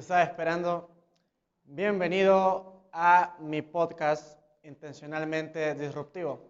[0.00, 0.88] estaba esperando.
[1.64, 6.40] Bienvenido a mi podcast Intencionalmente Disruptivo.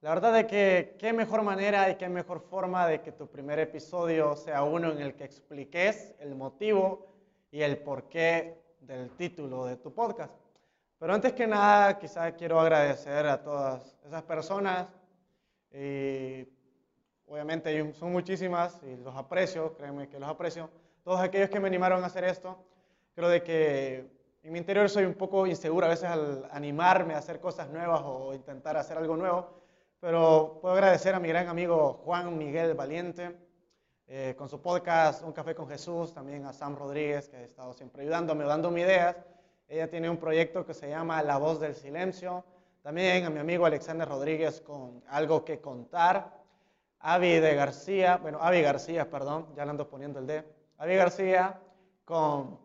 [0.00, 3.60] La verdad es que qué mejor manera y qué mejor forma de que tu primer
[3.60, 7.06] episodio sea uno en el que expliques el motivo
[7.52, 10.34] y el porqué del título de tu podcast.
[10.98, 14.88] Pero antes que nada, quizás quiero agradecer a todas esas personas
[15.70, 16.48] y
[17.28, 20.68] obviamente son muchísimas y los aprecio, créeme que los aprecio.
[21.04, 22.56] Todos aquellos que me animaron a hacer esto,
[23.16, 24.06] creo de que
[24.44, 28.02] en mi interior soy un poco inseguro a veces al animarme a hacer cosas nuevas
[28.04, 29.50] o intentar hacer algo nuevo,
[29.98, 33.36] pero puedo agradecer a mi gran amigo Juan Miguel Valiente
[34.06, 37.72] eh, con su podcast Un Café con Jesús, también a Sam Rodríguez que ha estado
[37.72, 39.16] siempre ayudándome, dándome ideas.
[39.66, 42.44] Ella tiene un proyecto que se llama La Voz del Silencio.
[42.82, 46.40] También a mi amigo Alexander Rodríguez con Algo que Contar.
[47.00, 50.61] Avi de García, bueno, Avi García, perdón, ya le ando poniendo el D.
[50.82, 51.60] Avi García
[52.04, 52.58] con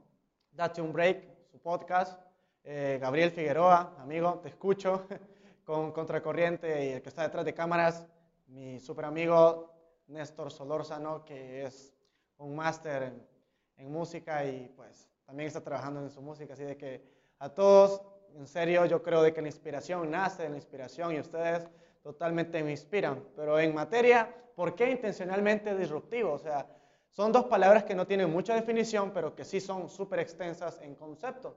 [0.52, 2.20] Date un Break, su podcast.
[2.64, 5.06] Eh, Gabriel Figueroa, amigo, te escucho,
[5.64, 8.08] con Contracorriente y el que está detrás de cámaras,
[8.48, 9.72] mi super amigo
[10.08, 11.94] Néstor Solórzano, que es
[12.40, 13.28] un máster en,
[13.76, 16.54] en música y pues también está trabajando en su música.
[16.54, 17.04] Así de que
[17.38, 18.02] a todos,
[18.34, 21.68] en serio, yo creo de que la inspiración nace de la inspiración y ustedes
[22.02, 23.24] totalmente me inspiran.
[23.36, 26.34] Pero en materia, ¿por qué intencionalmente disruptivo?
[26.34, 26.68] O sea,
[27.12, 30.96] son dos palabras que no tienen mucha definición, pero que sí son súper extensas en
[30.96, 31.56] concepto.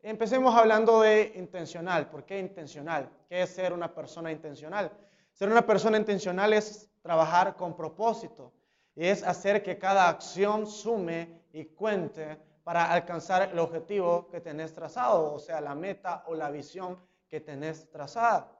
[0.00, 2.08] Empecemos hablando de intencional.
[2.08, 3.08] ¿Por qué intencional?
[3.28, 4.90] ¿Qué es ser una persona intencional?
[5.32, 8.52] Ser una persona intencional es trabajar con propósito
[8.94, 14.72] y es hacer que cada acción sume y cuente para alcanzar el objetivo que tenés
[14.72, 16.98] trazado, o sea, la meta o la visión
[17.28, 18.52] que tenés trazada.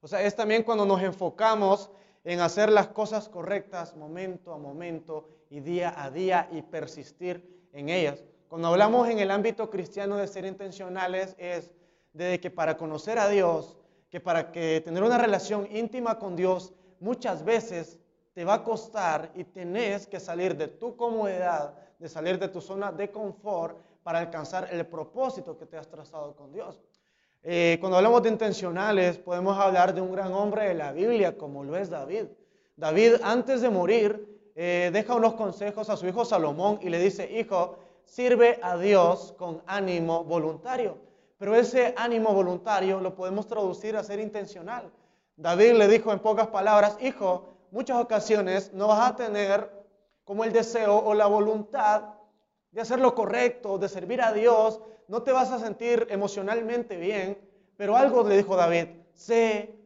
[0.00, 1.90] O sea, es también cuando nos enfocamos
[2.24, 7.90] en hacer las cosas correctas momento a momento y día a día y persistir en
[7.90, 8.24] ellas.
[8.48, 11.70] Cuando hablamos en el ámbito cristiano de ser intencionales es
[12.12, 13.76] de que para conocer a Dios,
[14.10, 17.98] que para que tener una relación íntima con Dios, muchas veces
[18.32, 22.60] te va a costar y tenés que salir de tu comodidad, de salir de tu
[22.60, 26.80] zona de confort para alcanzar el propósito que te has trazado con Dios.
[27.46, 31.62] Eh, cuando hablamos de intencionales, podemos hablar de un gran hombre de la Biblia, como
[31.62, 32.24] lo es David.
[32.74, 37.30] David, antes de morir, eh, deja unos consejos a su hijo Salomón y le dice,
[37.38, 40.96] hijo, sirve a Dios con ánimo voluntario.
[41.36, 44.90] Pero ese ánimo voluntario lo podemos traducir a ser intencional.
[45.36, 49.70] David le dijo en pocas palabras, hijo, muchas ocasiones no vas a tener
[50.24, 52.04] como el deseo o la voluntad
[52.74, 57.38] de hacer lo correcto, de servir a Dios, no te vas a sentir emocionalmente bien,
[57.76, 59.78] pero algo le dijo David, sé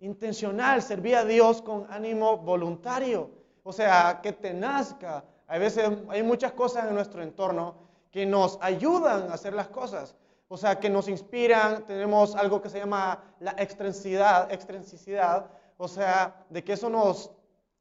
[0.00, 3.30] intencional, serví a Dios con ánimo voluntario,
[3.62, 5.24] o sea, que te nazca.
[5.46, 7.76] A veces hay muchas cosas en nuestro entorno
[8.10, 10.16] que nos ayudan a hacer las cosas,
[10.48, 15.46] o sea, que nos inspiran, tenemos algo que se llama la extrinsicidad, extrinsicidad.
[15.76, 17.30] O sea, de que eso nos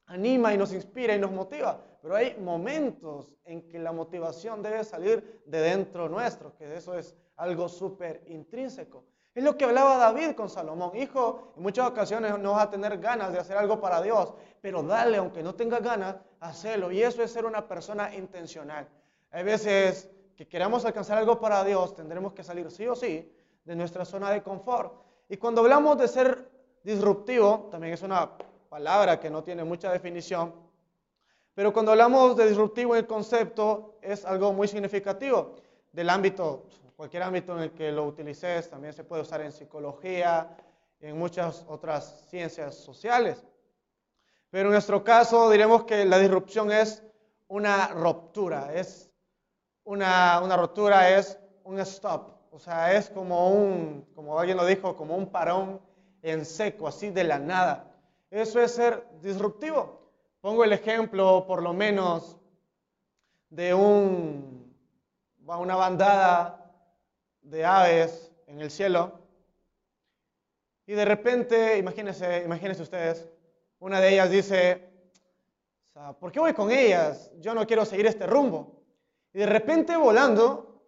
[0.06, 1.80] anima y nos inspira y nos motiva.
[2.02, 7.16] Pero hay momentos en que la motivación debe salir de dentro nuestro, que eso es
[7.36, 9.04] algo súper intrínseco.
[9.34, 10.96] Es lo que hablaba David con Salomón.
[10.96, 14.82] Hijo, en muchas ocasiones no vas a tener ganas de hacer algo para Dios, pero
[14.82, 16.92] dale, aunque no tengas ganas, hacerlo.
[16.92, 18.88] Y eso es ser una persona intencional.
[19.30, 23.32] Hay veces que queramos alcanzar algo para Dios, tendremos que salir sí o sí
[23.64, 24.94] de nuestra zona de confort.
[25.30, 26.50] Y cuando hablamos de ser
[26.84, 28.32] disruptivo, también es una
[28.70, 30.54] palabra que no tiene mucha definición,
[31.58, 35.56] pero cuando hablamos de disruptivo el concepto es algo muy significativo
[35.92, 40.56] del ámbito, cualquier ámbito en el que lo utilices, también se puede usar en psicología,
[41.00, 43.44] en muchas otras ciencias sociales.
[44.52, 47.02] Pero en nuestro caso diremos que la disrupción es
[47.48, 49.10] una ruptura, es
[49.84, 54.96] una, una ruptura, es un stop, o sea, es como un, como alguien lo dijo,
[54.96, 55.82] como un parón
[56.22, 57.98] en seco, así de la nada.
[58.30, 60.07] Eso es ser disruptivo.
[60.42, 62.38] Pongo el ejemplo, por lo menos,
[63.50, 64.74] de un,
[65.46, 66.72] una bandada
[67.42, 69.20] de aves en el cielo.
[70.86, 73.28] Y de repente, imagínense, imagínense ustedes,
[73.80, 74.90] una de ellas dice,
[76.20, 77.32] ¿por qué voy con ellas?
[77.40, 78.82] Yo no quiero seguir este rumbo.
[79.34, 80.82] Y de repente volando,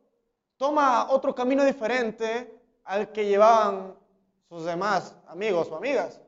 [0.58, 3.96] toma otro camino diferente al que llevaban
[4.48, 6.22] sus demás amigos o amigas.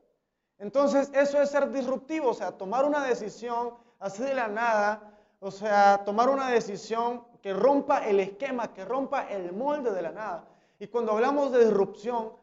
[0.61, 5.01] Entonces, eso es ser disruptivo, o sea, tomar una decisión así de la nada,
[5.39, 10.11] o sea, tomar una decisión que rompa el esquema, que rompa el molde de la
[10.11, 10.45] nada.
[10.77, 12.33] Y cuando hablamos de disrupción,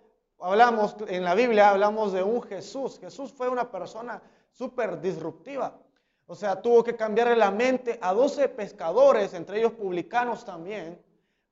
[0.41, 2.99] hablamos en la Biblia, hablamos de un Jesús.
[2.99, 4.20] Jesús fue una persona
[4.50, 5.79] súper disruptiva.
[6.26, 11.00] O sea, tuvo que cambiarle la mente a 12 pescadores, entre ellos publicanos también,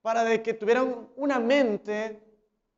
[0.03, 2.26] para que tuvieran una mente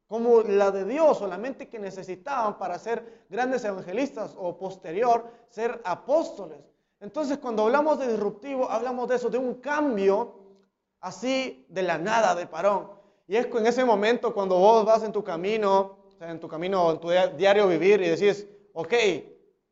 [0.08, 5.30] como la de Dios o la mente que necesitaban para ser grandes evangelistas o posterior
[5.50, 6.58] ser apóstoles.
[6.98, 10.34] Entonces, cuando hablamos de disruptivo, hablamos de eso, de un cambio
[11.00, 12.90] así de la nada, de parón.
[13.28, 16.98] Y es en ese momento cuando vos vas en tu camino, en tu camino, en
[16.98, 18.94] tu diario vivir y decís, ok,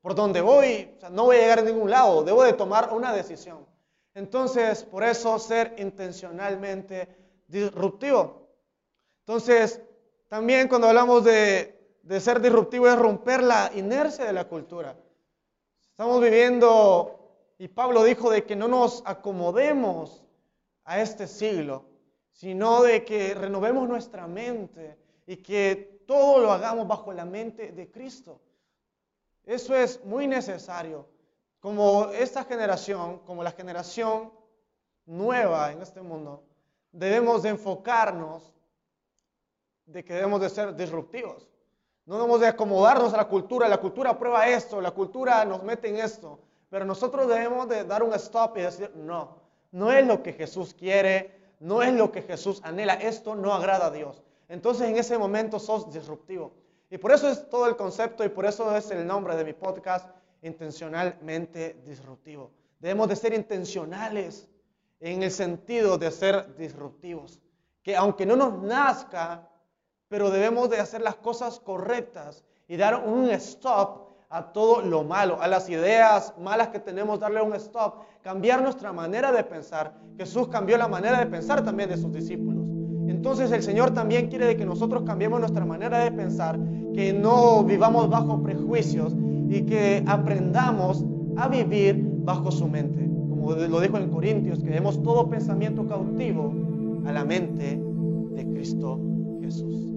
[0.02, 3.66] por donde voy, no voy a llegar a ningún lado, debo de tomar una decisión.
[4.14, 7.08] Entonces, por eso ser intencionalmente
[7.48, 8.48] disruptivo.
[9.26, 9.80] Entonces,
[10.28, 14.96] también cuando hablamos de, de ser disruptivo es romper la inercia de la cultura.
[15.90, 17.18] Estamos viviendo,
[17.58, 20.24] y Pablo dijo de que no nos acomodemos
[20.84, 21.84] a este siglo,
[22.32, 27.90] sino de que renovemos nuestra mente y que todo lo hagamos bajo la mente de
[27.90, 28.40] Cristo.
[29.44, 31.08] Eso es muy necesario.
[31.60, 34.32] Como esta generación, como la generación
[35.06, 36.44] nueva en este mundo,
[36.92, 38.55] debemos de enfocarnos
[39.86, 41.48] de que debemos de ser disruptivos.
[42.04, 43.68] No debemos de acomodarnos a la cultura.
[43.68, 46.38] La cultura prueba esto, la cultura nos mete en esto.
[46.68, 49.38] Pero nosotros debemos de dar un stop y decir, no,
[49.72, 52.94] no es lo que Jesús quiere, no es lo que Jesús anhela.
[52.94, 54.22] Esto no agrada a Dios.
[54.48, 56.52] Entonces en ese momento sos disruptivo.
[56.90, 59.52] Y por eso es todo el concepto y por eso es el nombre de mi
[59.52, 60.08] podcast,
[60.42, 62.52] intencionalmente disruptivo.
[62.78, 64.48] Debemos de ser intencionales
[65.00, 67.40] en el sentido de ser disruptivos.
[67.82, 69.48] Que aunque no nos nazca,
[70.08, 75.40] pero debemos de hacer las cosas correctas y dar un stop a todo lo malo,
[75.40, 79.94] a las ideas malas que tenemos, darle un stop, cambiar nuestra manera de pensar.
[80.16, 82.64] Jesús cambió la manera de pensar también de sus discípulos.
[83.08, 86.58] Entonces el Señor también quiere que nosotros cambiemos nuestra manera de pensar,
[86.92, 89.14] que no vivamos bajo prejuicios
[89.48, 91.04] y que aprendamos
[91.36, 93.04] a vivir bajo su mente.
[93.28, 96.52] Como lo dijo en Corintios, que demos todo pensamiento cautivo
[97.06, 97.80] a la mente
[98.32, 99.00] de Cristo
[99.40, 99.95] Jesús.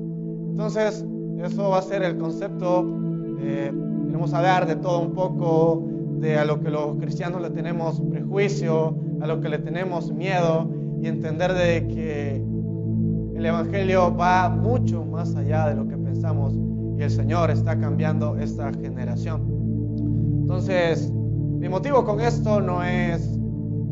[0.50, 1.06] Entonces,
[1.44, 2.86] eso va a ser el concepto.
[3.40, 3.72] Eh,
[4.06, 5.88] queremos hablar de todo un poco,
[6.20, 10.70] de a lo que los cristianos le tenemos prejuicio, a lo que le tenemos miedo
[11.02, 12.44] y entender de que
[13.36, 16.54] el Evangelio va mucho más allá de lo que pensamos
[16.98, 19.42] y el Señor está cambiando esta generación.
[20.42, 23.40] Entonces, mi motivo con esto no es,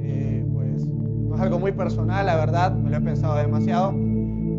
[0.02, 3.94] eh, pues, no es algo muy personal, la verdad, me lo he pensado demasiado,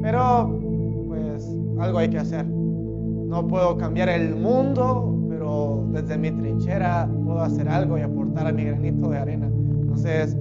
[0.00, 0.58] pero
[1.06, 2.46] pues algo hay que hacer.
[2.46, 8.52] No puedo cambiar el mundo, pero desde mi trinchera puedo hacer algo y aportar a
[8.52, 9.46] mi granito de arena.
[9.46, 10.36] Entonces,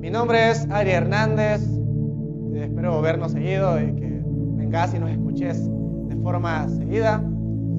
[0.00, 1.62] mi nombre es Ari Hernández,
[2.54, 4.22] espero vernos seguido y que
[4.56, 5.68] vengas y nos escuches
[6.08, 7.22] de forma seguida.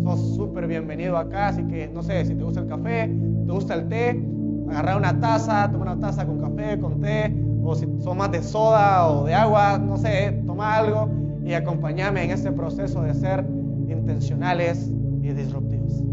[0.04, 3.08] Sos súper bienvenido acá, así que no sé si te gusta el café,
[3.46, 4.24] te gusta el té,
[4.70, 8.42] agarrar una taza, toma una taza con café, con té, o si son más de
[8.42, 13.46] soda o de agua, no sé, toma algo y acompáñame en este proceso de ser
[13.90, 14.92] intencionales
[15.22, 16.04] y disruptivos.